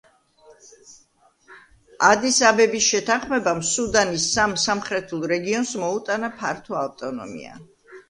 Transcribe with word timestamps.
ადის-აბების 2.07 2.89
შეთანხმებამ 2.95 3.63
სუდანის 3.75 4.27
სამ 4.33 4.59
სამხრეთულ 4.67 5.31
რეგიონს 5.37 5.79
მოუტანა 5.87 6.35
ფართო 6.45 6.85
ავტონომია. 6.85 7.59